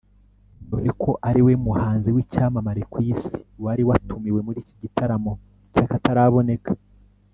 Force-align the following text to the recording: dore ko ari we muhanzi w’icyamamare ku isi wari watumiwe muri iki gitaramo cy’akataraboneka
dore 0.69 0.91
ko 1.01 1.11
ari 1.29 1.41
we 1.45 1.53
muhanzi 1.65 2.09
w’icyamamare 2.15 2.81
ku 2.91 2.97
isi 3.11 3.37
wari 3.63 3.83
watumiwe 3.89 4.39
muri 4.47 4.57
iki 4.63 4.75
gitaramo 4.81 5.31
cy’akataraboneka 5.73 6.71